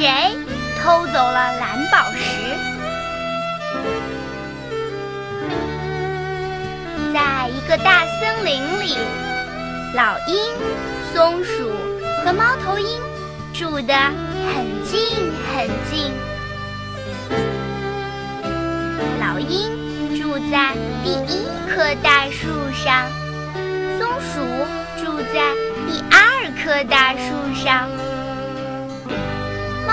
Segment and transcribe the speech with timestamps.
[0.00, 0.34] 谁
[0.82, 2.40] 偷走了蓝宝石。
[7.12, 8.96] 在一个大森林里，
[9.94, 10.34] 老鹰、
[11.12, 11.70] 松鼠
[12.24, 12.98] 和猫头鹰
[13.52, 16.10] 住得很近很近。
[19.20, 20.72] 老鹰住在
[21.04, 23.06] 第一棵大树上，
[23.98, 24.40] 松鼠
[24.96, 25.52] 住在
[25.86, 27.90] 第二棵大树上。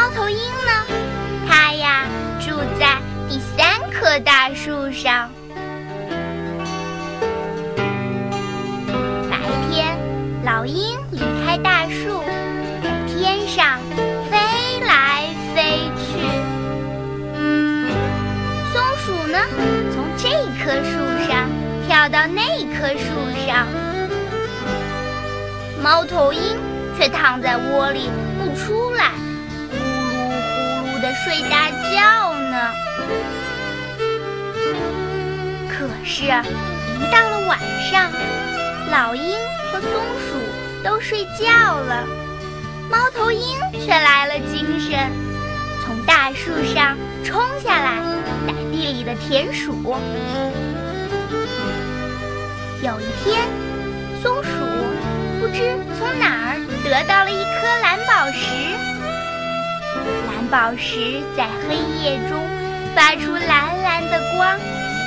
[0.08, 0.72] 猫头鹰呢？
[1.50, 2.06] 它呀
[2.40, 5.30] 住在第三棵大树上。
[9.30, 9.38] 白
[9.70, 9.98] 天，
[10.46, 12.24] 老鹰离开大树，
[12.82, 13.80] 在天上
[14.32, 16.22] 飞来飞去。
[18.72, 19.38] 松鼠呢，
[19.94, 20.30] 从这
[20.64, 21.50] 棵树上
[21.86, 23.06] 跳到那棵树
[23.46, 23.68] 上。
[25.84, 26.42] 猫头鹰
[26.98, 29.12] 却躺在窝里不出来。
[31.00, 32.74] 的睡大觉呢。
[35.70, 37.60] 可是，一到了晚
[37.92, 38.12] 上，
[38.92, 39.38] 老鹰
[39.72, 42.06] 和松鼠都睡觉了，
[42.90, 45.12] 猫头鹰却来了精神，
[45.86, 48.02] 从大树上冲下来
[48.48, 49.76] 逮地里的田鼠。
[52.82, 53.48] 有一天，
[54.24, 54.50] 松鼠
[55.40, 58.57] 不知从哪儿得到了一颗蓝宝石。
[60.50, 62.42] 蓝宝石在黑夜中
[62.96, 64.58] 发出蓝蓝的光，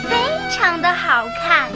[0.04, 0.14] 非
[0.50, 1.70] 常的好看。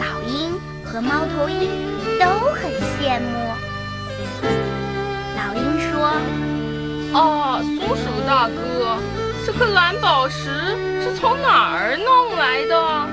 [0.00, 0.52] 老鹰
[0.84, 1.70] 和猫头鹰
[2.18, 3.54] 都很羡慕。
[5.36, 6.10] 老鹰说
[7.16, 8.98] ：“啊，松鼠大哥，
[9.46, 10.50] 这颗蓝宝石
[11.00, 13.06] 是从哪儿弄来的？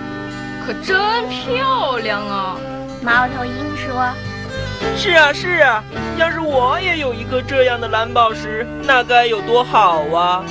[0.65, 2.57] 可真漂亮啊！”
[3.05, 4.11] 猫头鹰说。
[4.97, 5.83] 是啊是啊，
[6.17, 10.44] 要是我也有一颗这样的蓝宝石，那该有多好啊！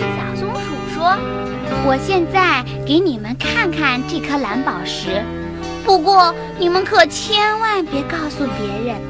[0.00, 1.16] 小松鼠说
[1.86, 5.22] ：“我现在给你们看看这颗蓝宝石，
[5.84, 9.00] 不过你们可千万别告诉别人，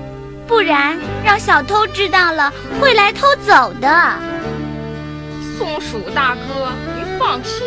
[0.46, 3.88] 不然让小偷知道了会来偷走的。”
[5.56, 7.62] 松鼠大哥，你放心，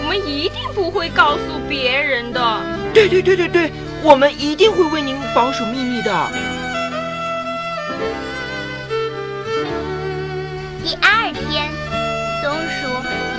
[0.00, 1.38] 我们一定不会告诉
[1.68, 2.60] 别人的。
[2.92, 3.72] 对对对对对。
[4.06, 6.12] 我们一定会为您保守秘密的。
[10.82, 11.70] 第二天，
[12.42, 12.86] 松鼠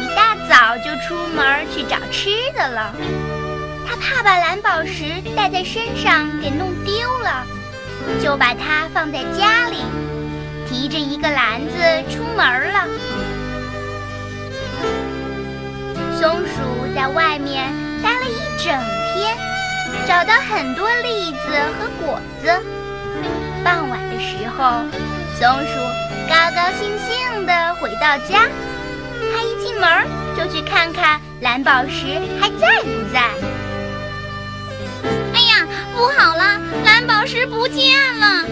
[0.02, 2.92] 一大早就出门去找吃的了。
[3.88, 7.46] 它怕把蓝宝石带在身上给弄丢了，
[8.20, 9.84] 就把它放在家里，
[10.68, 11.78] 提着一个篮子
[12.10, 12.88] 出门了。
[16.20, 17.72] 松鼠在外面
[18.02, 18.74] 待了一整
[19.14, 19.55] 天。
[20.08, 21.38] 找到很多栗子
[21.78, 22.48] 和果子。
[23.64, 24.84] 傍晚的时候，
[25.38, 25.80] 松鼠
[26.30, 28.48] 高高兴兴地回到家。
[29.34, 30.06] 它一进门
[30.38, 32.06] 就去看看蓝宝石
[32.40, 33.20] 还在不在。
[35.34, 38.46] 哎呀，不好了，蓝宝石不见了，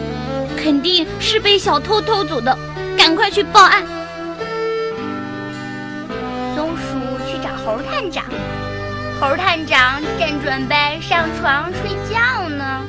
[0.58, 2.58] 肯定是被小偷偷走的，
[2.97, 3.84] 赶快去报案。
[6.56, 7.00] 松鼠
[7.30, 8.25] 去找猴探长。
[9.23, 12.81] 猴探长正准备上床睡觉呢。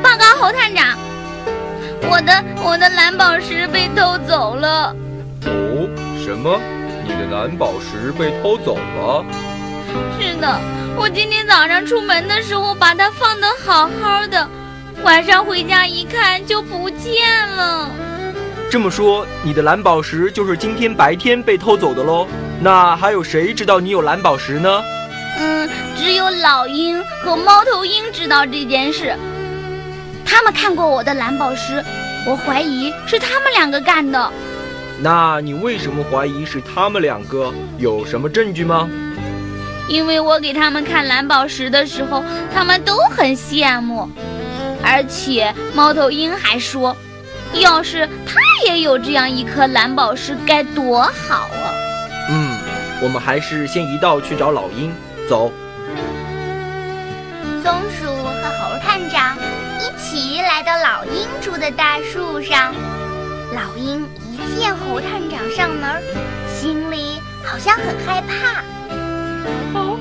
[0.00, 0.96] 报告猴探长，
[2.02, 4.94] 我的我的蓝宝石被偷走了。
[5.46, 5.90] 哦，
[6.24, 6.56] 什么？
[7.02, 9.24] 你的蓝宝石被偷走了？
[10.20, 10.60] 是的，
[10.96, 14.48] 我今天早上出门的时候把它放得好好的，
[15.02, 17.90] 晚上回家一看就不见了。
[18.70, 22.28] 这么说，你的蓝宝石就是今天白天被偷走的喽？
[22.64, 24.82] 那还有谁知道你有蓝宝石呢？
[25.38, 29.14] 嗯，只有老鹰和猫头鹰知道这件事。
[30.24, 31.84] 他们看过我的蓝宝石，
[32.26, 34.32] 我怀疑是他们两个干的。
[34.98, 37.52] 那你为什么怀疑是他们两个？
[37.76, 38.88] 有什么证据吗？
[39.86, 44.08] 因为我给他们看蓝宝石的时候，他们都很羡慕，
[44.82, 46.96] 而且猫头鹰还说，
[47.52, 51.63] 要是他也有这样一颗蓝宝石，该多好啊！
[53.04, 54.92] 嗯，我们还是先一道去找老鹰。
[55.28, 55.52] 走。
[57.62, 59.36] 松鼠和猴探长
[59.78, 62.74] 一起来到老鹰住的大树上。
[63.54, 66.02] 老鹰一见猴探长上门，
[66.48, 68.62] 心里好像很害怕。
[69.72, 69.98] 猴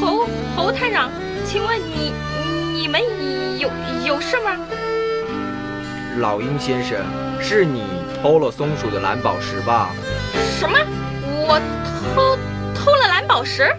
[0.00, 1.10] 猴猴探长，
[1.46, 2.12] 请问你
[2.74, 3.00] 你们
[3.58, 3.70] 有
[4.04, 4.56] 有事吗？
[6.18, 6.98] 老鹰先生，
[7.40, 7.84] 是你
[8.20, 9.90] 偷了松鼠的蓝宝石吧？
[10.58, 10.76] 什么？
[11.42, 11.60] 我
[12.14, 12.36] 偷
[12.74, 13.70] 偷了蓝宝石，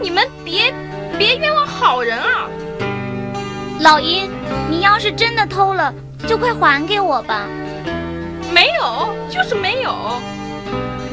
[0.00, 0.72] 你们别
[1.18, 2.48] 别冤枉好人啊！
[3.80, 4.30] 老鹰，
[4.70, 5.92] 你要是真的偷了，
[6.26, 7.46] 就快还给我吧。
[8.52, 9.90] 没有，就是没有。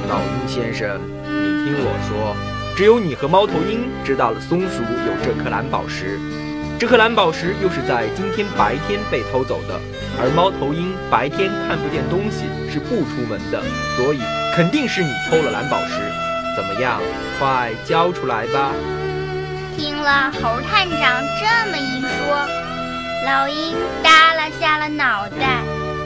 [0.10, 2.36] 老鹰先生，你听我说，
[2.76, 6.20] 只有你和猫头鹰知道了松鼠有这颗蓝宝石。
[6.80, 9.80] 这颗蓝宝石又是在今天白天被偷走的，
[10.20, 13.62] 而猫头鹰白天看不见东西，是不出门的，
[13.96, 14.20] 所以
[14.56, 16.02] 肯定是你偷了蓝宝石。
[16.56, 17.02] 怎么样？
[17.40, 18.72] 快交出来吧！
[19.76, 22.48] 听了猴探长这么一说，
[23.26, 25.62] 老鹰耷拉下了脑袋，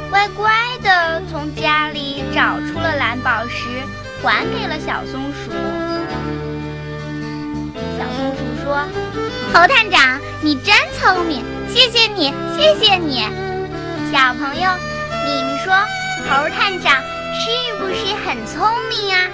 [0.10, 3.84] 乖乖地从家里找出了蓝宝石，
[4.24, 5.52] 还给了小松鼠。
[7.98, 8.88] 小松鼠说
[9.54, 13.22] ：“猴探长，你真聪明，谢谢你，谢谢你。”
[14.12, 14.72] 小朋友，
[15.26, 15.74] 你们说
[16.30, 16.96] 猴探长
[17.34, 19.28] 是不是很聪明啊？